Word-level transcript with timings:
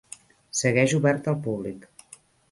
Segueix 0.59 0.95
obert 0.99 1.29
al 1.33 1.37
públic. 1.49 1.85